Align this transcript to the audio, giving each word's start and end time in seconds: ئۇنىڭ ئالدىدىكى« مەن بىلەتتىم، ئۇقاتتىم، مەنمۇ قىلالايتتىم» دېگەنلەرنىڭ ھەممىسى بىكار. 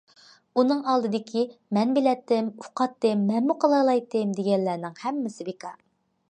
ئۇنىڭ 0.59 0.79
ئالدىدىكى« 0.93 1.43
مەن 1.77 1.91
بىلەتتىم، 1.97 2.47
ئۇقاتتىم، 2.63 3.21
مەنمۇ 3.33 3.57
قىلالايتتىم» 3.65 4.33
دېگەنلەرنىڭ 4.41 4.97
ھەممىسى 5.05 5.49
بىكار. 5.53 5.79